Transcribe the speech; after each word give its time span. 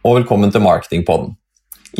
Og 0.00 0.14
velkommen 0.16 0.48
til 0.48 0.62
Marketingpodden. 0.64 1.34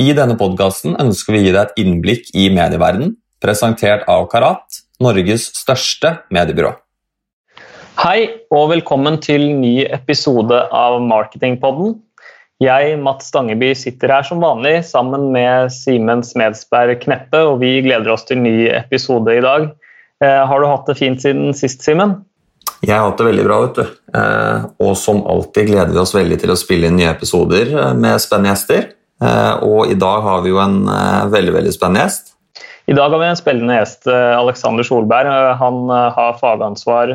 I 0.01 0.15
denne 0.17 0.33
podkasten 0.41 0.95
ønsker 1.03 1.35
vi 1.35 1.41
å 1.43 1.45
gi 1.45 1.51
deg 1.53 1.59
et 1.67 1.81
innblikk 1.83 2.31
i 2.33 2.47
medieverdenen, 2.49 3.11
presentert 3.45 4.07
av 4.09 4.25
Karat, 4.33 4.79
Norges 5.05 5.51
største 5.59 6.15
mediebyrå. 6.33 6.71
Hei, 8.01 8.41
og 8.49 8.71
velkommen 8.73 9.19
til 9.21 9.45
ny 9.59 9.83
episode 9.85 10.63
av 10.73 10.97
Marketingpodden. 11.05 11.99
Jeg, 12.65 12.97
Mats 13.05 13.29
Stangeby, 13.29 13.75
sitter 13.77 14.17
her 14.17 14.25
som 14.25 14.41
vanlig 14.41 14.79
sammen 14.89 15.29
med 15.37 15.69
Simen 15.77 16.25
Smedsberg 16.25 17.03
Kneppe, 17.05 17.45
og 17.51 17.61
vi 17.61 17.83
gleder 17.85 18.15
oss 18.17 18.25
til 18.31 18.41
ny 18.41 18.71
episode 18.73 19.37
i 19.37 19.45
dag. 19.45 19.69
Eh, 20.25 20.41
har 20.49 20.57
du 20.57 20.71
hatt 20.73 20.89
det 20.89 20.97
fint 20.97 21.21
siden 21.21 21.53
sist, 21.53 21.85
Simen? 21.85 22.23
Jeg 22.81 22.97
har 22.97 23.05
hatt 23.05 23.19
det 23.21 23.29
veldig 23.29 23.45
bra, 23.45 23.59
vet 23.67 23.77
du. 23.77 23.97
Eh, 24.17 24.63
og 24.81 24.97
som 24.97 25.21
alltid 25.29 25.69
gleder 25.69 25.93
vi 25.93 26.01
oss 26.01 26.15
veldig 26.17 26.39
til 26.41 26.53
å 26.55 26.59
spille 26.59 26.89
inn 26.89 26.97
nye 26.97 27.13
episoder 27.13 27.75
eh, 27.75 27.93
med 27.93 28.23
spennende 28.23 28.55
gjester. 28.55 28.89
Eh, 29.21 29.67
og 29.67 29.93
i 29.93 29.99
dag 30.01 30.25
har 30.25 30.41
vi 30.47 30.55
jo 30.55 30.63
en 30.63 30.81
veldig, 31.33 31.55
veldig 31.59 31.75
spennende 31.77 32.07
gjest. 32.07 32.33
I 32.89 32.97
dag 32.97 33.13
har 33.13 33.21
vi 33.21 33.29
en 33.29 33.39
spennende 33.39 33.77
gjest, 33.77 34.09
Alexander 34.11 34.87
Solberg. 34.87 35.29
Han 35.61 35.93
har 35.93 36.39
fagansvar 36.41 37.13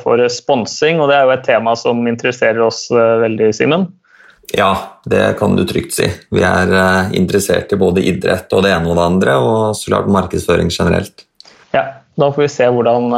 for 0.00 0.22
sponsing, 0.32 1.02
og 1.02 1.10
det 1.10 1.18
er 1.18 1.26
jo 1.26 1.32
et 1.34 1.42
tema 1.44 1.74
som 1.76 1.98
interesserer 2.08 2.62
oss 2.64 2.86
veldig, 2.88 3.50
Simen? 3.52 3.84
Ja, 4.56 4.70
det 5.04 5.34
kan 5.42 5.58
du 5.58 5.66
trygt 5.68 5.92
si. 5.98 6.08
Vi 6.32 6.40
er 6.46 6.72
interessert 7.12 7.74
i 7.74 7.76
både 7.76 8.06
idrett 8.08 8.48
og 8.56 8.64
det 8.64 8.72
ene 8.78 8.88
og 8.88 8.96
det 8.96 9.04
andre, 9.10 9.36
og 9.36 9.76
så 9.76 9.92
klart 9.92 10.08
markedsføring 10.14 10.72
generelt. 10.72 11.26
Ja, 11.76 11.84
da 12.16 12.30
får 12.32 12.46
vi 12.46 12.50
se 12.54 12.70
hvordan 12.72 13.12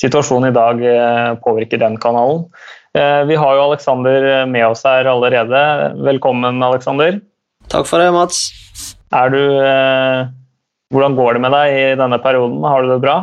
situasjonen 0.00 0.50
i 0.50 0.56
dag 0.56 0.82
eh, 0.84 1.30
påvirker 1.44 1.80
den 1.82 1.96
kanalen. 2.00 2.44
Eh, 2.96 3.22
vi 3.28 3.38
har 3.38 3.56
jo 3.56 3.68
Aleksander 3.68 4.46
med 4.50 4.66
oss 4.68 4.84
her 4.88 5.08
allerede. 5.10 5.62
Velkommen, 6.06 6.62
Aleksander. 6.62 7.20
Takk 7.72 7.88
for 7.88 8.02
det, 8.02 8.12
Mats. 8.14 8.50
Er 9.14 9.30
du 9.32 9.40
eh, 9.60 10.26
Hvordan 10.94 11.16
går 11.18 11.34
det 11.34 11.42
med 11.42 11.54
deg 11.54 11.72
i 11.74 11.86
denne 11.98 12.18
perioden? 12.22 12.60
Har 12.62 12.84
du 12.84 12.92
det 12.92 13.00
bra? 13.02 13.16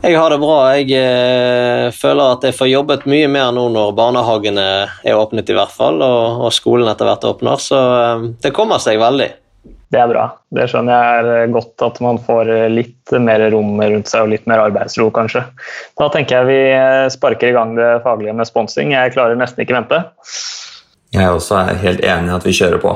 Jeg 0.00 0.16
har 0.16 0.32
det 0.32 0.38
bra. 0.40 0.56
Jeg 0.78 0.88
eh, 0.96 1.90
føler 1.92 2.34
at 2.34 2.46
jeg 2.46 2.56
får 2.56 2.70
jobbet 2.70 3.06
mye 3.10 3.28
mer 3.30 3.50
nå 3.54 3.66
når 3.74 3.92
barnehagene 3.98 4.64
er 5.04 5.18
åpnet, 5.18 5.50
i 5.50 5.56
hvert 5.56 5.74
fall, 5.74 6.00
og, 6.00 6.46
og 6.46 6.54
skolen 6.56 6.88
etter 6.90 7.08
hvert 7.08 7.26
åpner, 7.28 7.60
så 7.60 7.80
eh, 7.98 8.24
det 8.42 8.54
kommer 8.56 8.82
seg 8.82 9.00
veldig. 9.02 9.28
Det 9.90 9.98
er 9.98 10.06
bra. 10.06 10.24
Det 10.54 10.68
skjønner 10.70 10.94
jeg 10.94 11.20
er 11.20 11.28
eh, 11.34 11.50
godt 11.50 11.82
at 11.82 11.96
man 12.04 12.20
får 12.22 12.50
eh, 12.54 12.68
litt 12.70 13.14
mer 13.18 13.42
rom 13.50 13.72
rundt 13.80 14.10
seg 14.10 14.22
og 14.22 14.30
litt 14.30 14.46
mer 14.50 14.62
arbeidsro, 14.62 15.08
kanskje. 15.14 15.42
Da 15.98 16.06
tenker 16.14 16.38
jeg 16.38 16.46
vi 16.50 16.58
eh, 16.76 17.06
sparker 17.10 17.50
i 17.50 17.56
gang 17.56 17.74
det 17.78 17.88
faglige 18.06 18.36
med 18.38 18.46
sponsing. 18.46 18.94
Jeg 18.94 19.16
klarer 19.16 19.38
nesten 19.38 19.64
ikke 19.64 19.74
vente. 19.80 19.98
Jeg 21.10 21.34
også 21.34 21.58
er 21.64 21.82
helt 21.82 22.04
enig 22.06 22.30
i 22.30 22.36
at 22.36 22.46
vi 22.46 22.54
kjører 22.54 22.82
på. 22.82 22.94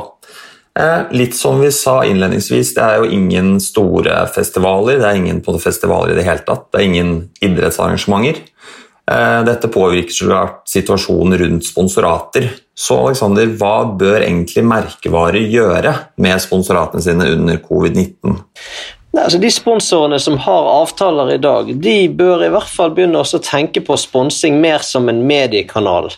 Litt 1.14 1.36
som 1.38 1.60
vi 1.62 1.68
sa 1.70 2.00
innledningsvis, 2.02 2.72
det 2.74 2.82
er 2.82 3.02
jo 3.02 3.10
ingen 3.14 3.60
store 3.62 4.24
festivaler. 4.34 4.98
Det 4.98 5.06
er 5.06 5.18
ingen 5.20 5.38
på 5.42 5.54
festivaler 5.62 6.10
i 6.10 6.16
det 6.18 6.24
hele 6.26 6.42
tatt. 6.46 6.64
Det 6.74 6.80
er 6.80 6.88
ingen 6.88 7.12
idrettsarrangementer. 7.46 8.40
Dette 9.04 9.68
påvirker 9.68 10.46
situasjonen 10.64 11.36
rundt 11.38 11.66
sponsorater. 11.68 12.46
Så 12.72 12.96
Alexander, 13.02 13.50
hva 13.60 13.84
bør 14.00 14.24
egentlig 14.24 14.64
merkevarer 14.64 15.44
gjøre 15.52 15.92
med 16.24 16.40
sponsoratene 16.40 17.04
sine 17.04 17.26
under 17.34 17.60
covid-19? 17.60 18.38
Altså, 19.14 19.38
de 19.38 19.50
sponsorene 19.52 20.18
som 20.18 20.38
har 20.42 20.70
avtaler 20.72 21.36
i 21.36 21.42
dag, 21.42 21.70
de 21.78 21.98
bør 22.10 22.46
i 22.46 22.50
hvert 22.50 22.70
fall 22.70 22.94
begynne 22.96 23.22
å 23.22 23.42
tenke 23.44 23.84
på 23.84 23.98
sponsing 24.00 24.58
mer 24.62 24.82
som 24.82 25.06
en 25.10 25.22
mediekanal. 25.28 26.10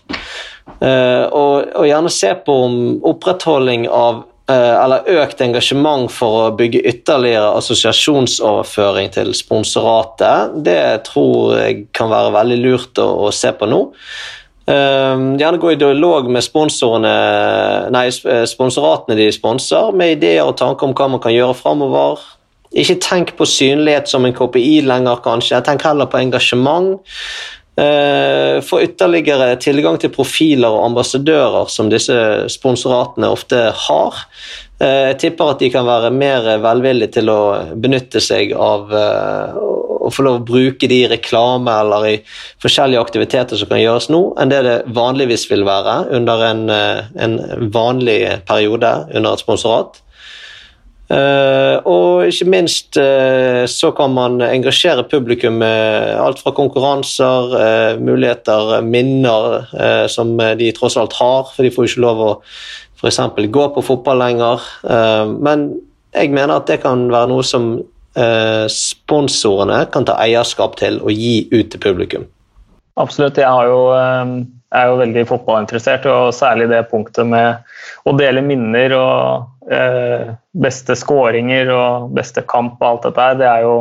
Uh, 0.81 1.25
og, 1.31 1.69
og, 1.77 1.85
gjerne 1.89 2.13
se 2.13 2.33
på 2.45 2.55
om 2.67 2.79
opprettholding 3.07 3.87
av 3.89 4.25
eller 4.55 5.09
økt 5.23 5.41
engasjement 5.43 6.11
for 6.13 6.41
å 6.45 6.55
bygge 6.55 6.85
ytterligere 6.87 7.51
assosiasjonsoverføring 7.59 9.11
til 9.17 9.33
sponsoratet, 9.35 10.61
det 10.67 11.07
tror 11.09 11.57
jeg 11.59 11.87
kan 11.97 12.13
være 12.13 12.35
veldig 12.37 12.59
lurt 12.63 13.03
å, 13.03 13.09
å 13.27 13.33
se 13.35 13.51
på 13.57 13.67
nå. 13.71 13.81
Uh, 14.67 15.39
gjerne 15.39 15.61
gå 15.63 15.73
i 15.73 15.79
dialog 15.79 16.27
med 16.27 16.43
nei, 17.95 18.07
eh, 18.11 18.47
sponsoratene 18.51 19.15
de 19.15 19.29
sponser, 19.31 19.93
med 19.95 20.17
ideer 20.17 20.43
og 20.43 20.57
tanker 20.59 20.89
om 20.89 20.95
hva 20.95 21.07
man 21.13 21.23
kan 21.23 21.35
gjøre 21.35 21.55
framover. 21.55 22.25
Ikke 22.75 22.99
tenk 22.99 23.37
på 23.39 23.47
synlighet 23.47 24.11
som 24.11 24.27
en 24.27 24.35
KPI 24.35 24.83
lenger, 24.83 25.23
kanskje. 25.23 25.63
Tenk 25.63 25.87
heller 25.87 26.11
på 26.11 26.19
engasjement. 26.19 26.99
Uh, 27.77 28.63
få 28.65 28.81
ytterligere 28.87 29.51
tilgang 29.61 29.99
til 30.01 30.09
profiler 30.15 30.73
og 30.73 30.87
ambassadører 30.87 31.69
som 31.69 31.91
disse 31.93 32.17
sponsoratene 32.55 33.29
ofte 33.29 33.67
har. 33.87 34.23
Uh, 34.81 35.13
jeg 35.13 35.19
tipper 35.27 35.53
at 35.53 35.61
de 35.61 35.69
kan 35.75 35.85
være 35.85 36.09
mer 36.15 36.55
velvillige 36.65 37.19
til 37.19 37.29
å 37.33 37.41
benytte 37.77 38.23
seg 38.25 38.55
av 38.57 38.95
uh, 38.97 39.67
å 40.07 40.13
få 40.15 40.25
lov 40.27 40.41
å 40.41 40.47
bruke 40.47 40.89
de 40.91 41.03
i 41.03 41.11
reklame 41.11 41.73
eller 41.83 42.09
i 42.09 42.15
forskjellige 42.63 43.03
aktiviteter 43.03 43.59
som 43.59 43.71
kan 43.71 43.83
gjøres 43.83 44.09
nå, 44.13 44.23
enn 44.41 44.53
det 44.53 44.63
det 44.67 44.77
vanligvis 44.97 45.49
vil 45.51 45.67
være 45.67 45.99
under 46.17 46.45
en, 46.51 46.65
eh, 46.71 47.05
en 47.23 47.39
vanlig 47.75 48.21
periode 48.49 48.93
under 49.13 49.33
et 49.33 49.43
sponsorat. 49.43 50.03
Uh, 51.07 51.79
og 51.87 52.27
ikke 52.27 52.49
minst 52.51 52.97
uh, 52.99 53.63
så 53.71 53.93
kan 53.95 54.11
man 54.11 54.41
engasjere 54.43 55.05
publikum 55.07 55.61
med 55.63 56.17
alt 56.19 56.43
fra 56.43 56.51
konkurranser, 56.57 57.53
uh, 57.55 58.01
muligheter, 58.03 58.81
minner 58.83 60.09
som 60.11 60.35
de 60.37 60.73
tross 60.75 60.99
alt 60.99 61.15
har, 61.21 61.53
for 61.55 61.63
de 61.63 61.71
får 61.75 61.91
ikke 61.91 62.03
lov 62.03 62.25
å 62.25 62.31
f.eks. 62.97 63.21
gå 63.55 63.69
på 63.75 63.85
fotball 63.85 64.19
lenger. 64.19 64.63
men 65.45 65.69
jeg 66.17 66.31
mener 66.33 66.57
at 66.57 66.71
det 66.71 66.79
kan 66.81 67.03
være 67.13 67.29
noe 67.29 67.45
som 67.45 67.75
Eh, 68.17 68.67
sponsorene 68.73 69.83
kan 69.93 70.07
ta 70.09 70.15
eierskap 70.25 70.79
til 70.81 71.03
og 71.03 71.13
gi 71.13 71.51
ut 71.53 71.69
til 71.69 71.81
publikum. 71.83 72.23
Absolutt. 72.97 73.37
Jeg, 73.37 73.67
jo, 73.69 73.81
eh, 73.93 74.31
jeg 74.73 74.81
er 74.81 74.89
jo 74.89 75.01
veldig 75.03 75.25
fotballinteressert, 75.29 76.09
og 76.09 76.33
særlig 76.33 76.71
det 76.71 76.87
punktet 76.89 77.29
med 77.29 77.61
å 78.09 78.15
dele 78.17 78.41
minner 78.47 78.95
og 78.97 79.21
eh, 79.21 79.45
beste 79.67 80.95
skåringer 80.95 81.73
og 81.75 82.13
beste 82.15 82.45
kamp 82.47 82.79
og 82.79 82.87
alt 82.89 83.07
dette 83.09 83.25
her, 83.25 83.39
det 83.41 83.49
er 83.51 83.65
jo 83.67 83.75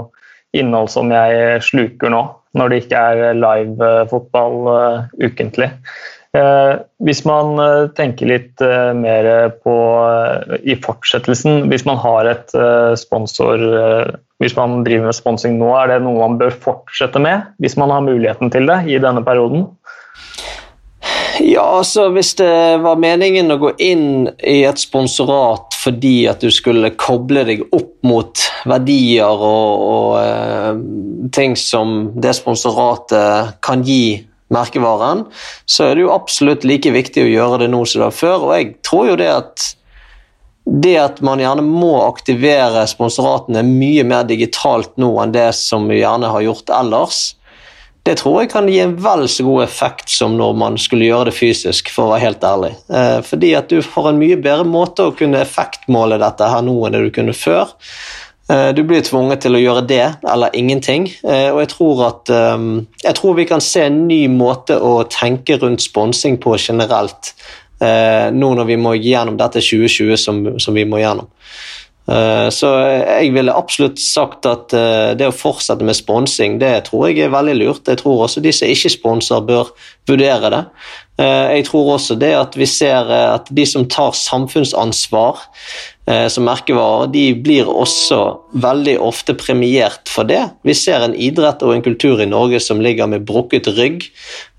innhold 0.56 0.90
som 0.90 1.12
jeg 1.14 1.62
sluker 1.62 2.10
nå, 2.10 2.24
når 2.58 2.72
det 2.72 2.80
ikke 2.84 3.02
er 3.12 3.38
live 3.38 3.90
fotball 4.10 4.56
uh, 4.66 5.04
ukentlig. 5.22 5.70
Hvis 7.06 7.22
man 7.24 7.56
tenker 7.96 8.28
litt 8.28 8.60
mer 9.00 9.28
på 9.64 9.76
i 10.68 10.76
fortsettelsen, 10.84 11.70
hvis 11.72 11.86
man 11.88 12.02
har 12.04 12.28
et 12.28 12.52
sponsor 13.00 13.64
hvis 14.44 14.56
man 14.58 14.84
driver 14.84 15.08
med 15.08 15.16
sponsing 15.16 15.56
nå, 15.60 15.70
er 15.80 15.94
det 15.94 16.02
noe 16.04 16.20
man 16.20 16.40
bør 16.40 16.56
fortsette 16.66 17.22
med 17.24 17.46
hvis 17.64 17.78
man 17.80 17.94
har 17.94 18.04
muligheten 18.04 18.52
til 18.52 18.68
det 18.68 18.82
i 18.92 19.00
denne 19.02 19.24
perioden? 19.24 19.70
Ja, 21.40 21.64
altså 21.78 22.10
Hvis 22.16 22.36
det 22.40 22.78
var 22.84 23.00
meningen 23.02 23.52
å 23.52 23.60
gå 23.60 23.72
inn 23.84 24.30
i 24.40 24.62
et 24.68 24.80
sponsorat 24.82 25.76
fordi 25.76 26.26
at 26.30 26.42
du 26.42 26.50
skulle 26.54 26.94
koble 26.98 27.44
deg 27.46 27.66
opp 27.76 27.92
mot 28.08 28.42
verdier 28.66 29.44
og, 29.46 29.84
og 29.86 30.16
uh, 30.18 31.30
ting 31.36 31.54
som 31.60 32.14
det 32.18 32.34
sponsoratet 32.38 33.60
kan 33.66 33.84
gi 33.86 34.24
merkevaren, 34.54 35.26
så 35.70 35.90
er 35.90 35.96
det 35.96 36.06
jo 36.06 36.14
absolutt 36.16 36.66
like 36.66 36.90
viktig 36.94 37.26
å 37.26 37.30
gjøre 37.30 37.64
det 37.64 37.70
nå 37.74 37.84
som 37.86 38.02
det 38.02 38.08
var 38.08 38.18
før. 38.18 38.48
Og 38.48 38.56
jeg 38.56 38.72
tror 38.86 39.12
jo 39.12 39.20
det 39.22 39.30
at 39.30 39.68
det 40.66 40.96
at 40.98 41.22
man 41.26 41.42
gjerne 41.42 41.62
må 41.66 41.94
aktivere 42.08 42.88
sponsoratene 42.90 43.62
mye 43.68 44.06
mer 44.08 44.26
digitalt 44.26 44.96
nå 45.02 45.12
enn 45.22 45.36
det 45.36 45.52
som 45.58 45.86
vi 45.90 46.02
gjerne 46.02 46.32
har 46.34 46.46
gjort 46.48 46.72
ellers, 46.74 47.20
det 48.06 48.20
tror 48.20 48.44
jeg 48.44 48.52
kan 48.52 48.68
gi 48.70 48.78
en 48.84 48.94
vel 49.02 49.26
så 49.32 49.44
god 49.48 49.64
effekt 49.64 50.12
som 50.14 50.36
når 50.38 50.54
man 50.62 50.78
skulle 50.82 51.08
gjøre 51.08 51.32
det 51.32 51.40
fysisk, 51.40 51.90
for 51.94 52.06
å 52.06 52.14
være 52.14 52.26
helt 52.28 52.46
ærlig. 52.46 52.76
Eh, 52.94 53.18
fordi 53.26 53.56
at 53.58 53.72
du 53.72 53.80
får 53.82 54.12
en 54.12 54.20
mye 54.22 54.38
bedre 54.38 54.68
måte 54.70 55.08
å 55.08 55.16
kunne 55.18 55.42
effektmåle 55.42 56.20
dette 56.22 56.52
her 56.52 56.62
nå 56.66 56.76
enn 56.86 56.94
det 56.94 57.02
du 57.08 57.10
kunne 57.16 57.34
før. 57.34 57.74
Eh, 58.46 58.70
du 58.78 58.84
blir 58.86 59.02
tvunget 59.06 59.42
til 59.48 59.58
å 59.58 59.64
gjøre 59.64 59.88
det 59.90 60.04
eller 60.22 60.54
ingenting, 60.54 61.10
eh, 61.26 61.50
og 61.50 61.64
jeg 61.64 61.72
tror 61.74 62.06
at 62.12 62.34
jeg 62.36 63.18
tror 63.18 63.38
vi 63.40 63.50
kan 63.50 63.64
se 63.64 63.88
en 63.88 64.04
ny 64.06 64.22
måte 64.30 64.78
å 64.78 65.00
tenke 65.10 65.58
rundt 65.62 65.82
sponsing 65.82 66.38
på 66.42 66.58
generelt 66.62 67.34
nå 67.76 68.50
når 68.56 68.66
vi 68.70 68.76
må 68.80 68.94
gjennom 68.96 69.36
dette 69.38 69.60
2020 69.60 70.16
som, 70.18 70.38
som 70.64 70.78
vi 70.78 70.86
må 70.88 71.02
gjennom. 71.02 71.28
Eh, 72.06 72.50
så 72.54 72.70
jeg 72.86 73.32
ville 73.34 73.54
absolutt 73.54 73.98
sagt 74.02 74.46
at 74.46 74.74
eh, 74.78 75.16
det 75.18 75.26
å 75.32 75.34
fortsette 75.36 75.86
med 75.86 75.98
sponsing, 75.98 76.60
det 76.62 76.86
tror 76.90 77.10
jeg 77.10 77.26
er 77.26 77.34
veldig 77.34 77.58
lurt. 77.58 77.90
Jeg 77.90 78.04
tror 78.04 78.28
også 78.28 78.44
de 78.46 78.54
som 78.54 78.70
ikke 78.70 78.94
sponser, 78.94 79.42
bør 79.46 79.72
vurdere 80.10 80.52
det. 80.54 80.62
Eh, 81.18 81.58
jeg 81.58 81.68
tror 81.72 81.96
også 81.96 82.18
det 82.22 82.34
at 82.38 82.58
vi 82.60 82.70
ser 82.70 83.10
at 83.10 83.50
de 83.50 83.66
som 83.70 83.88
tar 83.90 84.14
samfunnsansvar, 84.18 85.48
som 86.30 86.46
merkevarer, 86.46 87.08
de 87.10 87.22
blir 87.34 87.66
også 87.66 88.20
veldig 88.62 88.94
ofte 89.02 89.34
premiert 89.42 90.06
for 90.06 90.30
det. 90.30 90.44
Vi 90.62 90.76
ser 90.78 91.02
en 91.02 91.16
idrett 91.18 91.64
og 91.66 91.74
en 91.74 91.82
kultur 91.82 92.22
i 92.22 92.28
Norge 92.30 92.60
som 92.62 92.78
ligger 92.78 93.10
med 93.10 93.26
brukket 93.26 93.72
rygg. 93.74 94.06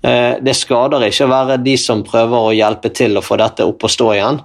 Det 0.03 0.55
skader 0.59 1.05
ikke 1.07 1.23
å 1.23 1.31
være 1.31 1.61
de 1.63 1.77
som 1.79 2.03
prøver 2.03 2.49
å 2.49 2.51
hjelpe 2.51 2.91
til 2.91 3.15
å 3.15 3.23
få 3.23 3.39
dette 3.39 3.63
opp 3.63 3.87
og 3.87 3.93
stå 3.95 4.09
igjen. 4.17 4.41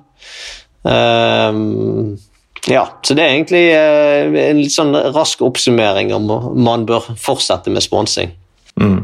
Ja, 2.70 2.84
så 3.02 3.16
det 3.18 3.24
er 3.24 3.32
egentlig 3.34 3.64
uh, 3.74 4.36
en 4.44 4.60
litt 4.60 4.74
sånn 4.74 4.94
rask 5.14 5.40
oppsummering 5.42 6.12
om 6.14 6.28
man 6.62 6.86
bør 6.86 7.08
fortsette 7.18 7.72
med 7.74 7.82
sponsing. 7.82 8.30
Mm. 8.78 9.00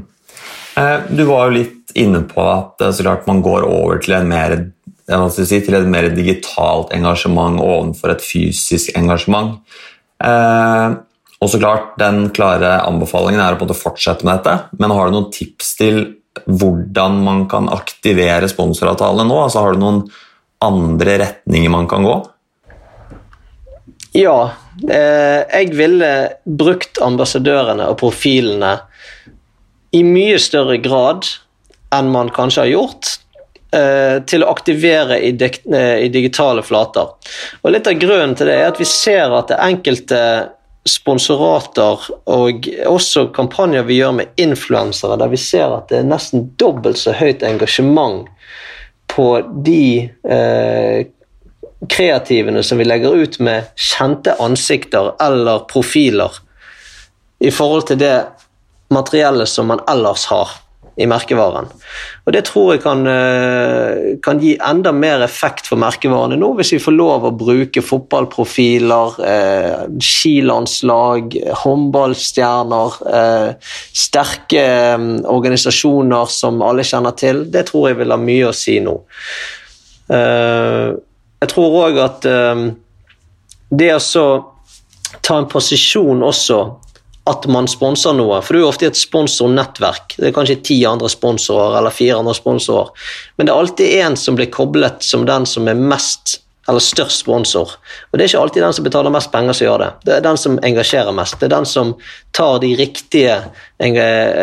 Eh, 0.78 0.99
du 1.10 1.25
var 1.28 1.49
jo 1.49 1.58
litt 1.58 1.93
inne 1.99 2.22
på 2.28 2.44
at 2.44 2.82
så 2.94 3.02
klart 3.02 3.26
man 3.28 3.43
går 3.43 3.66
over 3.66 3.99
til, 4.02 4.14
mer, 4.28 4.55
si, 5.34 5.60
til 5.64 5.76
et 5.78 5.90
mer 5.90 6.10
digitalt 6.14 6.93
engasjement 6.94 7.58
overfor 7.64 8.14
et 8.14 8.25
fysisk 8.25 8.94
engasjement. 8.99 9.58
Eh, 10.22 10.99
og 11.38 11.50
så 11.50 11.60
klart, 11.60 11.93
Den 11.99 12.31
klare 12.34 12.81
anbefalingen 12.82 13.43
er 13.43 13.58
å 13.58 13.75
fortsette 13.75 14.26
med 14.26 14.40
dette, 14.40 14.70
men 14.78 14.94
har 14.94 15.08
du 15.08 15.16
noen 15.16 15.31
tips 15.34 15.75
til 15.78 16.00
hvordan 16.46 17.20
man 17.25 17.46
kan 17.50 17.69
aktivere 17.70 18.49
sponsoravtalene 18.50 19.26
nå? 19.26 19.38
Altså, 19.44 19.62
har 19.62 19.75
du 19.75 19.82
noen 19.82 20.02
andre 20.62 21.19
retninger 21.25 21.70
man 21.70 21.88
kan 21.90 22.06
gå? 22.06 22.16
Ja. 24.16 24.50
Eh, 24.90 25.43
jeg 25.60 25.72
ville 25.76 26.10
brukt 26.44 27.00
ambassadørene 27.02 27.88
og 27.90 27.99
profilene 28.00 28.76
i 29.96 30.02
mye 30.05 30.38
større 30.40 30.78
grad 30.82 31.26
enn 31.94 32.10
man 32.12 32.31
kanskje 32.34 32.64
har 32.64 32.70
gjort, 32.72 33.10
eh, 33.72 34.19
til 34.28 34.44
å 34.44 34.50
aktivere 34.52 35.19
i, 35.20 35.32
eh, 35.32 36.05
i, 36.05 36.08
digitale 36.08 36.62
flater. 36.62 37.08
Og 37.62 37.72
Litt 37.72 37.87
av 37.87 37.94
grunnen 37.94 38.37
til 38.37 38.46
det 38.46 38.55
er 38.55 38.69
at 38.69 38.78
vi 38.81 38.84
ser 38.84 39.32
at 39.32 39.49
det 39.49 39.58
enkelte 39.60 40.50
sponsorater 40.88 42.08
og 42.26 42.69
også 42.87 43.28
kampanjer 43.34 43.84
vi 43.84 43.99
gjør 44.00 44.14
med 44.14 44.28
influensere, 44.37 45.19
der 45.19 45.28
vi 45.28 45.37
ser 45.37 45.76
at 45.76 45.88
det 45.88 45.99
er 45.99 46.08
nesten 46.08 46.55
dobbelt 46.56 46.99
så 46.99 47.12
høyt 47.12 47.43
engasjement 47.43 48.28
på 49.08 49.28
de 49.64 50.10
eh, 50.28 51.06
kreativene 51.87 52.63
som 52.67 52.79
vi 52.79 52.87
legger 52.89 53.15
ut 53.15 53.39
med 53.39 53.71
kjente 53.79 54.35
ansikter 54.43 55.13
eller 55.23 55.67
profiler, 55.71 56.33
i 57.39 57.53
forhold 57.55 57.87
til 57.87 58.01
det 58.01 58.17
materiellet 58.91 59.49
som 59.49 59.69
man 59.71 59.85
ellers 59.87 60.25
har 60.33 60.57
i 60.99 61.07
merkevaren. 61.07 61.69
Og 62.27 62.33
Det 62.33 62.43
tror 62.49 62.73
jeg 62.73 62.83
kan, 62.83 63.07
eh, 63.07 64.19
kan, 64.23 64.41
gi 64.41 64.57
enda 64.59 64.93
mer 64.93 65.23
effekt 65.23 65.67
for 65.67 65.79
merkevarene 65.79 66.37
nå, 66.37 66.57
hvis 66.59 66.73
vi 66.73 66.83
får 66.83 66.97
lov 66.97 67.23
å 67.25 67.37
bruke 67.39 67.83
fotballprofiler, 67.83 69.21
eh, 69.23 69.87
skilandslag, 70.03 71.39
håndballstjerner, 71.63 72.99
eh, 73.15 73.55
sterke 73.95 74.59
eh, 74.59 74.99
organisasjoner 75.25 76.27
som 76.27 76.63
alle 76.63 76.83
kjenner 76.83 77.17
til. 77.17 77.45
Det 77.45 77.67
tror 77.67 77.89
jeg 77.89 77.99
vil 77.99 78.11
ha 78.11 78.19
mye 78.19 78.49
å 78.49 78.55
si 78.55 78.81
nå. 78.81 79.01
Eh, 80.11 80.93
jeg 81.43 81.52
tror 81.52 81.79
òg 81.85 81.99
at 82.02 82.29
eh, 82.29 82.67
det 83.70 83.93
å 83.94 84.29
ta 85.25 85.38
en 85.38 85.49
posisjon 85.50 86.25
også 86.25 86.61
at 87.29 87.46
man 87.52 87.69
sponser 87.69 88.17
noe. 88.17 88.40
For 88.44 88.56
du 88.56 88.62
er 88.62 88.70
ofte 88.70 88.88
et 88.88 88.99
sponsornettverk. 88.99 90.17
Det 90.17 90.31
er 90.31 90.37
kanskje 90.37 90.61
ti 90.64 90.79
andre 90.88 91.11
sponsorer 91.12 91.79
eller 91.81 91.94
fire 91.94 92.19
andre 92.23 92.35
sponsorer. 92.37 92.93
Men 93.37 93.46
det 93.49 93.52
er 93.55 93.62
alltid 93.62 93.96
én 94.00 94.17
som 94.17 94.38
blir 94.38 94.49
koblet 94.52 95.05
som 95.05 95.26
den 95.29 95.46
som 95.49 95.69
er 95.69 95.79
mest 95.79 96.38
eller 96.69 96.85
størst 96.85 97.23
sponsor. 97.23 97.70
Og 98.11 98.19
Det 98.19 98.25
er 98.25 98.29
ikke 98.29 98.41
alltid 98.44 98.62
den 98.62 98.75
som 98.76 98.84
betaler 98.84 99.12
mest 99.12 99.31
penger 99.32 99.56
som 99.56 99.64
gjør 99.64 99.79
det. 99.81 99.88
Det 100.05 100.17
er 100.17 100.25
den 100.26 100.37
som 100.37 100.58
engasjerer 100.69 101.14
mest. 101.17 101.38
Det 101.41 101.49
er 101.49 101.55
den 101.55 101.69
som 101.69 101.94
tar 102.37 102.58
de 102.61 102.75
riktige 102.76 103.38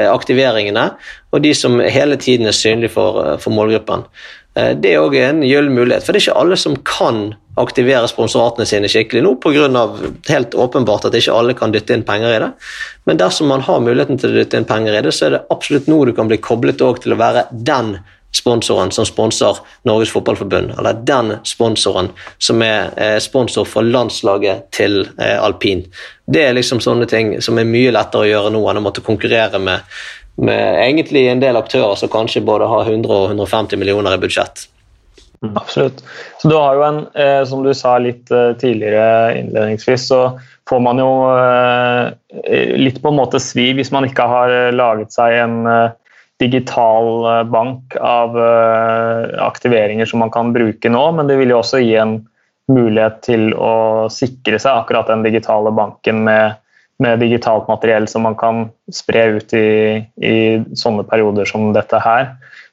aktiveringene, 0.10 0.88
og 1.32 1.44
de 1.44 1.54
som 1.54 1.78
hele 1.80 2.18
tiden 2.18 2.50
er 2.50 2.58
synlige 2.58 2.96
for, 2.96 3.38
for 3.38 3.54
målgruppen. 3.54 4.08
Eh, 4.56 4.72
det 4.80 4.94
er 4.94 5.04
òg 5.04 5.18
en 5.20 5.44
gyllen 5.46 5.76
mulighet, 5.76 6.06
for 6.06 6.14
det 6.14 6.22
er 6.22 6.30
ikke 6.30 6.42
alle 6.44 6.60
som 6.60 6.78
kan 6.88 7.26
aktivere 7.60 8.08
sponsoratene 8.12 8.68
sine 8.68 8.90
skikkelig 8.92 9.24
nå, 9.24 9.36
pga. 9.44 9.86
helt 10.28 10.56
åpenbart 10.56 11.08
at 11.08 11.16
ikke 11.16 11.36
alle 11.36 11.56
kan 11.56 11.72
dytte 11.72 11.96
inn 11.96 12.04
penger 12.08 12.36
i 12.36 12.42
det. 12.44 12.52
Men 13.08 13.22
dersom 13.22 13.48
man 13.48 13.64
har 13.64 13.80
muligheten 13.80 14.20
til 14.20 14.34
å 14.34 14.42
dytte 14.42 14.60
inn 14.60 14.68
penger 14.68 14.98
i 14.98 15.06
det, 15.06 15.14
så 15.16 15.28
er 15.28 15.38
det 15.38 15.46
absolutt 15.54 15.88
nå 15.88 16.04
du 16.06 16.14
kan 16.16 16.28
bli 16.32 16.38
koblet 16.38 16.80
til 16.80 17.16
å 17.16 17.20
være 17.20 17.48
den 17.52 17.98
sponsoren 18.36 18.92
som 18.92 19.06
sponser 19.08 19.62
Norges 19.88 20.12
Fotballforbund, 20.12 20.74
eller 20.80 21.00
den 21.08 21.38
sponsoren 21.48 22.10
som 22.38 22.60
er 22.66 22.92
eh, 23.00 23.16
sponsor 23.24 23.68
for 23.70 23.88
landslaget 23.88 24.68
til 24.76 25.06
eh, 25.16 25.38
alpin. 25.40 25.86
Det 26.28 26.44
er 26.44 26.58
liksom 26.58 26.82
sånne 26.84 27.08
ting 27.08 27.38
som 27.42 27.60
er 27.62 27.70
mye 27.70 27.94
lettere 27.96 28.26
å 28.26 28.30
gjøre 28.30 28.52
nå 28.52 28.64
enn 28.68 28.82
å 28.82 28.84
måtte 28.84 29.06
konkurrere 29.06 29.62
med 29.62 29.88
med 30.36 30.80
egentlig 30.84 31.28
en 31.32 31.44
del 31.44 31.58
aktører 31.58 31.96
som 32.00 32.12
kanskje 32.12 32.44
både 32.46 32.68
har 32.68 32.90
100 32.90 33.12
og 33.12 33.30
150 33.32 33.80
millioner 33.80 34.16
i 34.16 34.22
budsjett. 34.22 34.68
Mm. 35.44 35.58
Absolutt. 35.58 36.04
Så 36.42 36.50
du 36.50 36.56
har 36.56 36.76
jo 36.76 36.84
en, 36.84 37.00
eh, 37.14 37.44
som 37.46 37.64
du 37.64 37.74
sa 37.74 37.98
litt 38.00 38.32
eh, 38.32 38.54
tidligere 38.60 39.38
innledningsvis, 39.40 40.08
så 40.08 40.40
får 40.70 40.82
man 40.82 41.00
jo 41.00 41.10
eh, 41.32 42.78
litt 42.80 43.02
på 43.02 43.12
en 43.12 43.20
måte 43.20 43.42
svi 43.44 43.72
hvis 43.78 43.94
man 43.94 44.08
ikke 44.08 44.28
har 44.28 44.54
laget 44.74 45.14
seg 45.14 45.38
en 45.44 45.58
digital 46.42 47.46
bank 47.48 47.96
av 47.96 48.34
aktiveringer 49.40 50.10
som 50.10 50.20
man 50.20 50.34
kan 50.34 50.50
bruke 50.52 50.90
nå, 50.92 51.04
men 51.16 51.30
det 51.30 51.38
vil 51.40 51.54
jo 51.54 51.62
også 51.62 51.80
gi 51.80 51.94
en 52.02 52.18
mulighet 52.68 53.22
til 53.24 53.54
å 53.56 54.10
sikre 54.12 54.60
seg 54.60 54.82
akkurat 54.82 55.08
den 55.08 55.24
digitale 55.24 55.72
banken 55.72 56.26
med 56.28 56.58
med 57.04 57.20
digitalt 57.20 57.68
materiell 57.68 58.08
som 58.08 58.24
man 58.24 58.38
kan 58.40 58.70
spre 58.94 59.26
ut 59.38 59.54
i, 59.58 59.68
i, 60.24 60.36
sånne 60.80 61.04
perioder 61.10 61.48
som 61.50 61.74
dette 61.76 62.00
her. 62.00 62.30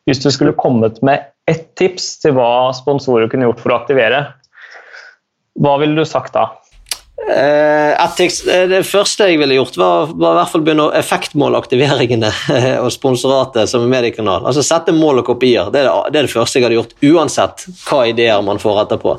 Hvis 0.07 0.23
du 0.23 0.31
skulle 0.35 0.55
kommet 0.59 1.01
med 1.03 1.27
ett 1.51 1.73
tips 1.79 2.21
til 2.23 2.37
hva 2.37 2.71
sponsorer 2.77 3.31
kunne 3.31 3.49
gjort 3.49 3.63
for 3.63 3.75
å 3.75 3.81
aktivere, 3.81 4.25
hva 5.59 5.77
ville 5.83 5.99
du 5.99 6.09
sagt 6.09 6.37
da? 6.37 6.49
Uh, 7.23 8.19
det 8.69 8.81
første 8.89 9.29
jeg 9.31 9.39
ville 9.39 9.55
gjort, 9.55 9.77
var, 9.79 10.11
var 10.11 10.35
i 10.35 10.39
hvert 10.41 10.53
fall 10.53 10.65
begynne 10.67 10.89
å 10.89 10.95
effektmåle 10.99 11.61
aktiveringene 11.63 12.31
og 12.83 12.91
sponsoratet 12.93 13.71
som 13.71 13.85
er 13.85 13.93
med 13.93 14.09
i 14.09 14.13
kanalen. 14.17 14.49
Altså 14.49 14.65
Sette 14.67 14.95
mål 14.97 15.23
og 15.23 15.29
kopier. 15.31 15.71
Det 15.73 15.83
er 15.83 15.89
det, 15.89 15.95
det 16.11 16.23
er 16.23 16.29
det, 16.29 16.33
første 16.33 16.59
jeg 16.59 16.67
hadde 16.67 16.81
gjort, 16.81 16.97
uansett 17.07 17.67
hva 17.87 18.03
ideer 18.11 18.43
man 18.45 18.61
får 18.63 18.83
etterpå. 18.85 19.17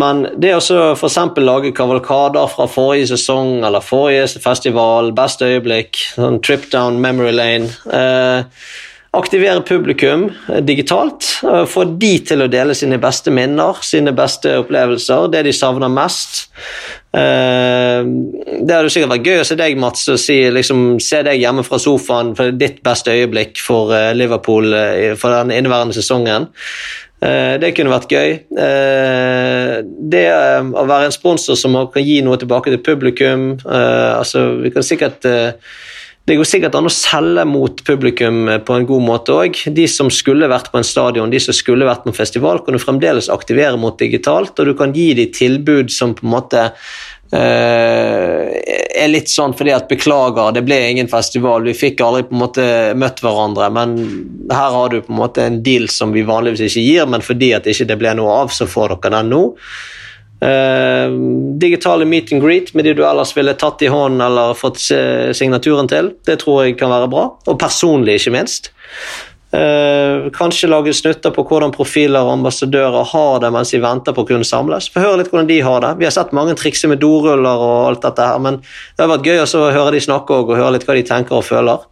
Men 0.00 0.24
det 0.40 0.56
å 0.56 0.62
f.eks. 0.94 1.20
lage 1.44 1.74
kavalkader 1.76 2.50
fra 2.52 2.68
forrige 2.70 3.12
sesong 3.12 3.60
eller 3.66 3.84
forrige 3.84 4.40
festival, 4.42 5.12
beste 5.16 5.52
øyeblikk, 5.52 6.00
sånn 6.16 6.40
trip 6.44 6.70
down 6.72 7.00
memory 7.04 7.36
lane 7.36 7.72
uh, 7.92 8.44
aktivere 9.16 9.62
publikum 9.66 10.26
digitalt. 10.66 11.28
Få 11.70 11.84
de 12.00 12.12
til 12.26 12.44
å 12.44 12.50
dele 12.52 12.74
sine 12.76 12.98
beste 13.02 13.32
minner, 13.34 13.78
sine 13.86 14.12
beste 14.16 14.58
opplevelser, 14.60 15.30
det 15.32 15.46
de 15.46 15.54
savner 15.56 15.92
mest. 15.92 16.46
Eh, 17.16 18.02
det 18.66 18.74
hadde 18.74 18.90
sikkert 18.92 19.14
vært 19.14 19.30
gøy 19.30 19.40
å 19.40 19.46
se 19.48 19.56
deg, 19.56 19.78
Mats, 19.80 20.04
og 20.12 20.20
si, 20.20 20.36
liksom, 20.52 20.98
se 21.02 21.22
deg 21.24 21.40
hjemme 21.40 21.64
fra 21.64 21.78
sofaen 21.80 22.34
for 22.36 22.52
ditt 22.52 22.82
beste 22.84 23.14
øyeblikk 23.14 23.60
for 23.62 23.94
eh, 23.96 24.12
Liverpool 24.16 24.74
eh, 24.76 25.14
for 25.18 25.32
den 25.32 25.54
inneværende 25.56 25.96
sesongen. 25.96 26.50
Det 27.16 27.70
kunne 27.72 27.90
vært 27.94 28.10
gøy. 28.12 28.34
Det 30.12 30.24
å 30.28 30.82
være 30.84 31.06
en 31.08 31.14
sponsor 31.14 31.56
som 31.56 31.78
kan 31.90 32.04
gi 32.04 32.18
noe 32.22 32.36
tilbake 32.36 32.68
til 32.68 32.82
publikum 32.84 33.46
altså, 33.64 34.42
Vi 34.60 34.70
kan 34.74 34.84
sikkert 34.84 35.24
det 36.26 36.34
går 36.34 36.46
sikkert 36.48 36.74
an 36.74 36.88
å 36.88 36.90
selge 36.90 37.44
mot 37.46 37.80
publikum 37.86 38.48
på 38.66 38.74
en 38.74 38.86
god 38.88 39.04
måte 39.06 39.34
òg. 39.34 39.60
De 39.76 39.84
som 39.86 40.08
skulle 40.10 40.48
vært 40.50 40.72
på 40.72 40.80
en 40.80 40.86
stadion, 40.86 41.30
de 41.30 41.38
som 41.42 41.54
skulle 41.54 41.86
vært 41.86 42.02
på 42.02 42.10
en 42.10 42.16
festival, 42.18 42.58
kan 42.66 42.74
du 42.74 42.82
fremdeles 42.82 43.30
aktivere 43.30 43.78
mot 43.78 43.94
digitalt, 43.98 44.58
og 44.58 44.66
du 44.66 44.74
kan 44.78 44.94
gi 44.96 45.12
dem 45.14 45.30
tilbud 45.30 45.92
som 45.94 46.16
på 46.18 46.26
en 46.26 46.32
måte 46.34 46.64
uh, 46.66 48.42
er 48.50 49.12
litt 49.12 49.30
sånn 49.30 49.54
fordi 49.54 49.76
at 49.76 49.86
beklager, 49.92 50.50
det 50.56 50.66
ble 50.66 50.80
ingen 50.90 51.10
festival, 51.12 51.62
vi 51.62 51.78
fikk 51.78 52.02
aldri 52.02 52.26
på 52.26 52.34
en 52.34 52.42
måte 52.42 52.68
møtt 52.98 53.22
hverandre, 53.22 53.70
men 53.78 53.94
her 54.50 54.80
har 54.80 54.90
du 54.90 55.04
på 55.06 55.14
en 55.14 55.22
måte 55.22 55.46
en 55.46 55.62
deal 55.62 55.86
som 55.94 56.10
vi 56.16 56.26
vanligvis 56.26 56.66
ikke 56.72 56.88
gir, 56.88 57.06
men 57.06 57.22
fordi 57.22 57.54
at 57.54 57.70
ikke 57.70 57.86
det 57.86 58.00
ble 58.02 58.18
noe 58.18 58.34
av, 58.42 58.50
så 58.50 58.66
får 58.66 58.96
dere 58.96 59.20
den 59.20 59.30
nå. 59.36 59.44
Uh, 60.36 61.08
digitale 61.56 62.04
meet 62.04 62.32
and 62.34 62.42
greet 62.44 62.74
med 62.76 62.84
de 62.84 62.92
du 62.98 63.00
ellers 63.08 63.32
ville 63.36 63.54
tatt 63.56 63.80
i 63.82 63.88
hånden 63.92 64.20
eller 64.20 64.56
fått 64.58 64.82
signaturen 65.36 65.88
til. 65.88 66.12
Det 66.26 66.40
tror 66.42 66.66
jeg 66.66 66.76
kan 66.80 66.92
være 66.92 67.08
bra, 67.12 67.30
og 67.46 67.58
personlig, 67.60 68.20
ikke 68.20 68.34
minst. 68.36 68.72
Uh, 69.56 70.26
kanskje 70.34 70.68
lage 70.68 70.92
snutter 70.92 71.32
på 71.32 71.44
hvordan 71.46 71.72
profiler 71.72 72.26
og 72.26 72.34
ambassadører 72.34 73.06
har 73.12 73.38
det 73.40 73.52
mens 73.54 73.70
de 73.72 73.80
venter 73.80 74.12
på 74.12 74.24
å 74.24 74.28
kunne 74.28 74.44
samles. 74.44 74.90
Få 74.92 75.04
høre 75.04 75.20
litt 75.22 75.30
hvordan 75.32 75.48
de 75.48 75.60
har 75.64 75.84
det. 75.84 75.92
Vi 76.00 76.08
har 76.08 76.12
sett 76.12 76.34
mange 76.36 76.56
trikse 76.58 76.90
med 76.90 77.00
doruller 77.00 77.62
og 77.62 77.76
alt 77.92 78.02
dette 78.04 78.26
her, 78.26 78.42
men 78.42 78.58
det 78.60 79.04
har 79.04 79.12
vært 79.14 79.28
gøy 79.30 79.44
å 79.46 79.68
høre 79.70 79.94
de 79.94 80.02
snakke 80.02 80.40
og 80.42 80.56
høre 80.58 80.74
litt 80.76 80.88
hva 80.88 80.98
de 80.98 81.06
tenker 81.06 81.38
og 81.38 81.46
føler. 81.46 81.86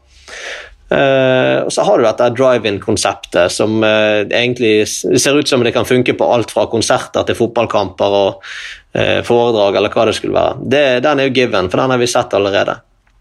Uh, 0.93 1.65
og 1.65 1.73
så 1.73 1.83
har 1.87 1.97
du 1.97 2.05
dette 2.05 2.27
drive-in-konseptet 2.37 3.53
som 3.53 3.79
uh, 3.81 4.21
egentlig 4.29 4.85
ser 4.87 5.39
ut 5.39 5.49
som 5.49 5.65
det 5.65 5.73
kan 5.73 5.87
funke 5.89 6.13
på 6.13 6.27
alt 6.29 6.53
fra 6.53 6.67
konserter 6.69 7.25
til 7.25 7.39
fotballkamper 7.39 8.17
og 8.19 8.45
uh, 8.45 9.21
foredrag 9.25 9.79
eller 9.81 9.95
hva 9.95 10.05
det 10.11 10.17
skulle 10.19 10.37
være. 10.37 10.59
Det, 10.61 10.85
den 11.07 11.23
er 11.23 11.31
jo 11.31 11.35
given, 11.41 11.71
for 11.73 11.81
den 11.81 11.95
har 11.95 12.03
vi 12.03 12.11
sett 12.13 12.37
allerede. 12.37 12.77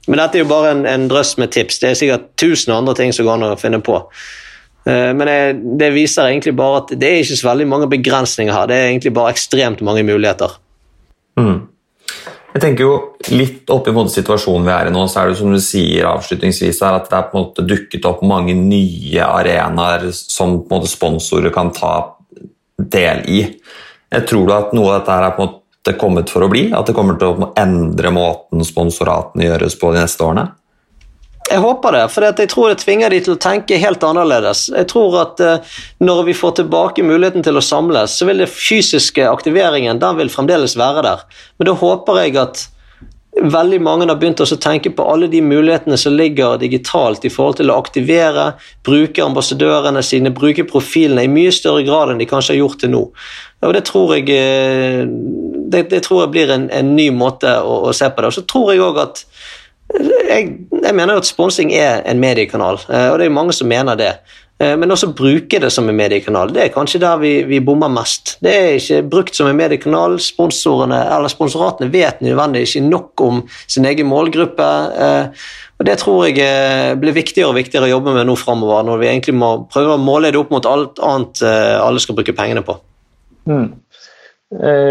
Men 0.09 0.19
dette 0.19 0.37
er 0.37 0.43
jo 0.43 0.51
bare 0.51 0.73
en, 0.75 0.85
en 0.89 1.07
drøss 1.07 1.37
med 1.39 1.53
tips. 1.55 1.79
Det 1.79 1.89
er 1.89 1.99
sikkert 2.01 2.31
tusen 2.39 2.75
andre 2.75 2.97
ting 2.99 3.15
som 3.15 3.25
går 3.25 3.37
an 3.37 3.53
å 3.53 3.59
finne 3.59 3.79
på. 3.79 4.01
Men 4.83 5.21
det, 5.23 5.35
det, 5.79 5.93
viser 5.95 6.27
egentlig 6.27 6.51
bare 6.59 6.81
at 6.81 6.89
det 6.99 7.07
er 7.07 7.21
ikke 7.21 7.37
så 7.39 7.47
veldig 7.47 7.67
mange 7.71 7.87
begrensninger 7.87 8.51
her. 8.51 8.67
Det 8.67 8.75
er 8.75 8.89
egentlig 8.89 9.13
bare 9.15 9.31
ekstremt 9.31 9.79
mange 9.87 10.03
muligheter. 10.03 10.57
Mm. 11.39 11.61
Jeg 12.53 12.61
tenker 12.61 12.85
jo 12.85 12.93
Litt 13.33 13.71
opp 13.73 13.87
i 13.89 13.93
situasjonen 14.13 14.67
vi 14.67 14.73
er 14.75 14.89
i 14.89 14.93
nå, 14.93 15.05
så 15.09 15.21
er 15.21 15.31
det 15.31 15.39
som 15.39 15.53
du 15.53 15.59
sier 15.63 16.05
avslutningsvis 16.09 16.81
her, 16.83 16.99
at 16.99 17.09
det 17.09 17.17
er 17.17 17.29
på 17.29 17.37
en 17.37 17.45
måte 17.45 17.65
dukket 17.65 18.05
opp 18.05 18.21
mange 18.27 18.53
nye 18.57 19.23
arenaer 19.25 20.09
som 20.13 20.59
på 20.59 20.67
en 20.67 20.81
måte 20.81 20.91
sponsorer 20.91 21.53
kan 21.55 21.71
ta 21.73 21.93
del 22.77 23.23
i. 23.31 23.39
Jeg 24.13 24.27
tror 24.29 24.45
du 24.45 24.53
at 24.53 24.75
noe 24.75 24.91
av 24.91 24.99
dette 24.99 25.15
her 25.15 25.27
er 25.29 25.37
på 25.37 25.45
en 25.45 25.53
måte 25.55 25.95
kommet 25.99 26.33
for 26.33 26.45
å 26.45 26.51
bli? 26.51 26.67
At 26.75 26.91
det 26.91 26.97
kommer 26.97 27.17
til 27.19 27.31
å 27.31 27.49
endre 27.59 28.11
måten 28.13 28.61
sponsoratene 28.67 29.47
gjøres 29.47 29.79
på 29.79 29.93
de 29.95 30.03
neste 30.03 30.27
årene? 30.27 30.49
Jeg 31.53 31.61
håper 31.61 31.93
det, 31.93 32.03
for 32.09 32.25
jeg 32.25 32.49
tror 32.49 32.71
det 32.71 32.81
tvinger 32.81 33.13
de 33.13 33.19
til 33.21 33.35
å 33.35 33.41
tenke 33.41 33.77
helt 33.77 34.03
annerledes. 34.07 34.65
Jeg 34.73 34.87
tror 34.89 35.19
at 35.21 35.41
uh, 35.43 35.73
Når 36.01 36.23
vi 36.29 36.33
får 36.33 36.55
tilbake 36.63 37.05
muligheten 37.05 37.45
til 37.45 37.59
å 37.59 37.61
samles, 37.61 38.17
så 38.17 38.25
vil 38.25 38.41
den 38.41 38.49
fysiske 38.49 39.27
aktiveringen 39.29 40.01
den 40.01 40.17
vil 40.17 40.33
fremdeles 40.33 40.73
være 40.79 41.05
der. 41.05 41.25
Men 41.59 41.69
da 41.69 41.75
håper 41.77 42.23
jeg 42.23 42.39
at 42.41 42.63
veldig 43.33 43.79
mange 43.81 44.05
har 44.09 44.17
begynt 44.21 44.41
å 44.43 44.47
tenke 44.61 44.91
på 44.93 45.05
alle 45.09 45.27
de 45.29 45.41
mulighetene 45.45 45.97
som 45.97 46.13
ligger 46.13 46.59
digitalt 46.61 47.25
i 47.25 47.31
forhold 47.33 47.57
til 47.59 47.71
å 47.71 47.77
aktivere, 47.81 48.51
bruke 48.85 49.23
ambassadørene 49.25 50.03
sine, 50.05 50.33
bruke 50.33 50.65
profilene 50.69 51.25
i 51.25 51.31
mye 51.31 51.53
større 51.53 51.85
grad 51.87 52.13
enn 52.13 52.21
de 52.21 52.29
kanskje 52.29 52.53
har 52.53 52.61
gjort 52.61 52.83
til 52.83 52.93
nå. 52.93 53.03
Og 53.63 53.73
Det 53.73 53.83
tror 53.87 54.15
jeg, 54.17 54.29
eh, 54.29 55.03
det, 55.73 55.87
det 55.89 56.03
tror 56.05 56.25
jeg 56.25 56.33
blir 56.33 56.53
en, 56.53 56.69
en, 56.69 56.95
ny 56.95 57.09
måte 57.15 57.57
å, 57.61 57.83
å 57.89 57.93
se 57.95 58.09
på 58.09 58.21
det. 58.21 58.29
Og 58.29 58.37
så 58.37 58.45
tror 58.49 58.73
jeg 58.73 58.83
også 58.83 59.07
at 59.07 59.25
jeg, 60.01 60.53
jeg 60.83 60.95
mener 60.95 61.19
at 61.19 61.27
sponsing 61.27 61.73
er 61.75 62.01
en 62.09 62.21
mediekanal, 62.21 62.79
eh, 62.89 63.09
og 63.11 63.19
det 63.19 63.27
er 63.27 63.35
mange 63.35 63.55
som 63.55 63.69
mener 63.69 63.97
det. 63.99 64.13
Eh, 64.61 64.75
men 64.79 64.93
også 64.93 65.11
bruke 65.17 65.59
det 65.61 65.71
som 65.73 65.89
en 65.89 65.97
mediekanal. 65.97 66.53
Det 66.53 66.63
er 66.63 66.73
kanskje 66.73 67.01
der 67.03 67.19
vi, 67.21 67.33
vi 67.49 67.61
bommer 67.63 67.91
mest. 67.91 68.37
Det 68.43 68.53
er 68.53 68.77
ikke 68.77 69.01
brukt 69.09 69.37
som 69.37 69.49
en 69.49 69.59
mediekanal. 69.59 70.19
Sponsorene 70.21 71.01
eller 71.15 71.31
sponsoratene 71.31 71.91
vet 71.93 72.23
nødvendigvis 72.25 72.77
ikke 72.77 72.89
nok 72.89 73.25
om 73.25 73.43
sin 73.67 73.85
egen 73.89 74.09
målgruppe. 74.09 74.71
Eh, 75.07 75.45
og 75.79 75.85
Det 75.89 75.97
tror 75.99 76.25
jeg 76.29 76.97
blir 77.01 77.15
viktigere 77.15 77.49
og 77.49 77.57
viktigere 77.57 77.89
å 77.89 77.95
jobbe 77.95 78.13
med 78.15 78.27
nå 78.29 78.37
framover, 78.39 78.85
når 78.87 79.01
vi 79.01 79.07
egentlig 79.09 79.33
må 79.35 79.55
prøve 79.67 79.97
å 79.97 80.01
måle 80.01 80.29
det 80.31 80.39
opp 80.39 80.53
mot 80.53 80.67
alt 80.69 81.01
annet 81.03 81.41
alle 81.43 81.99
skal 81.99 82.15
bruke 82.15 82.35
pengene 82.37 82.61
på. 82.63 82.77
Mm. 83.49 83.65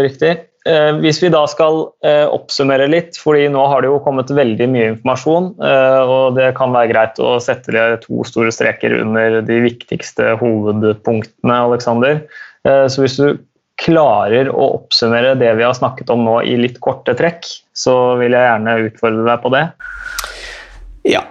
Riktig. 0.03 0.35
Eh, 0.63 0.93
hvis 1.03 1.17
vi 1.19 1.27
da 1.27 1.41
skal 1.51 1.81
eh, 2.07 2.23
oppsummere 2.31 2.85
litt, 2.87 3.17
fordi 3.19 3.49
nå 3.51 3.65
har 3.67 3.83
det 3.83 3.89
jo 3.89 3.99
kommet 4.03 4.29
veldig 4.31 4.67
mye 4.71 4.91
informasjon, 4.93 5.49
eh, 5.59 6.01
og 6.07 6.37
det 6.37 6.53
kan 6.55 6.71
være 6.71 6.91
greit 6.93 7.19
å 7.19 7.35
sette 7.43 7.83
to 8.05 8.23
store 8.27 8.53
streker 8.55 8.95
under 9.01 9.41
de 9.43 9.59
viktigste 9.65 10.37
hovedpunktene, 10.39 11.57
Alexander. 11.67 12.23
Så 12.63 13.01
hvis 13.03 13.17
du 13.19 13.41
klarer 13.83 14.47
å 14.47 14.69
oppsummere 14.77 15.33
det 15.35 15.49
vi 15.57 15.65
har 15.67 15.75
snakket 15.75 16.13
om 16.13 16.21
nå 16.23 16.37
i 16.47 16.53
litt 16.55 16.77
korte 16.79 17.11
trekk, 17.19 17.43
så 17.75 18.15
vil 18.21 18.31
jeg 18.31 18.47
gjerne 18.47 18.75
utfordre 18.85 19.25
deg 19.27 19.41
på 19.43 19.51
det. 19.51 19.63
Ja. 21.11 21.25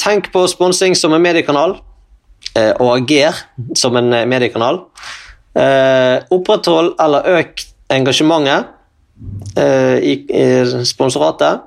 Tenk 0.00 0.30
på 0.32 0.46
sponsing 0.48 0.96
som 0.96 1.12
en 1.12 1.20
mediekanal, 1.20 1.76
og 2.56 2.88
ager 2.94 3.36
som 3.76 4.00
en 4.00 4.08
mediekanal. 4.32 4.86
Oppretthold 6.32 6.94
eller 6.96 7.28
øk 7.42 7.68
engasjementet 7.88 8.64
eh, 9.56 9.98
i, 9.98 10.26
sponsoratet. 10.84 11.60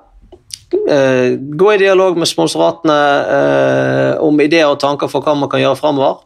Eh, 0.89 1.37
gå 1.37 1.73
i 1.73 1.77
dialog 1.77 2.17
med 2.17 2.29
sponsoratene 2.29 2.99
eh, 3.37 4.21
om 4.23 4.41
ideer 4.41 4.69
og 4.71 4.79
tanker 4.79 5.11
for 5.11 5.25
hva 5.25 5.35
man 5.37 5.51
kan 5.51 5.63
gjøre 5.63 5.79
framover. 5.79 6.21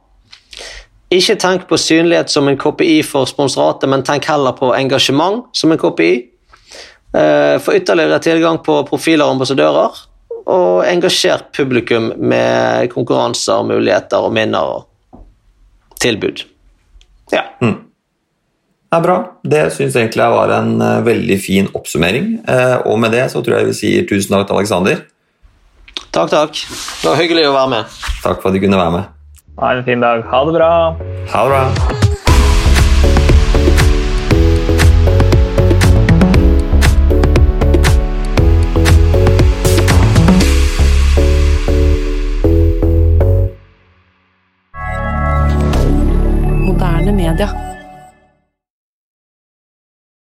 Ikke 1.16 1.38
tenk 1.40 1.68
på 1.70 1.78
synlighet 1.80 2.34
som 2.34 2.50
en 2.50 2.58
KPI 2.60 3.00
for 3.06 3.30
sponsoratet, 3.30 3.90
men 3.90 4.04
tenk 4.06 4.28
heller 4.30 4.56
på 4.58 4.74
engasjement 4.76 5.46
som 5.56 5.72
en 5.72 5.80
KPI. 5.80 6.16
Få 7.64 7.76
ytterligere 7.78 8.18
tilgang 8.20 8.58
på 8.66 8.82
profiler 8.90 9.24
og 9.24 9.38
ambassadører, 9.38 10.02
og 10.52 10.82
engasjert 10.84 11.46
publikum 11.56 12.10
med 12.18 12.90
konkurranser, 12.92 13.64
muligheter 13.70 14.26
og 14.26 14.34
minner 14.36 14.74
og 14.74 15.22
tilbud. 16.04 16.44
Ja. 17.32 17.46
Mm 17.62 17.85
er 18.96 19.04
bra. 19.06 19.18
Det 19.44 19.64
syns 19.76 19.98
egentlig 19.98 20.24
jeg 20.24 20.36
var 20.36 20.54
en 20.58 20.72
uh, 20.82 21.04
veldig 21.06 21.40
fin 21.42 21.70
oppsummering. 21.78 22.32
Uh, 22.48 22.78
og 22.90 23.00
med 23.02 23.16
det 23.16 23.28
så 23.34 23.44
tror 23.46 23.60
jeg 23.60 23.72
vi 23.72 23.78
sier 23.82 24.08
tusen 24.10 24.36
takk 24.36 24.48
til 24.50 24.60
Aleksander. 24.60 25.04
Takk, 26.16 26.32
takk. 26.32 26.64
Det 27.02 27.12
var 27.12 27.20
hyggelig 27.20 27.50
å 27.50 27.58
være 27.58 27.74
med. 27.76 28.00
Takk 28.24 28.40
for 28.42 28.52
at 28.52 28.56
du 28.56 28.64
kunne 28.64 28.80
være 28.80 28.98
med. 29.00 29.14
Ha 29.60 29.76
en 29.76 29.86
fin 29.88 30.04
dag. 30.04 30.26
Ha 30.32 30.46
det 30.48 30.58
bra. 30.58 30.72
Ha 31.32 31.46
det 31.46 31.54
bra. 31.56 31.95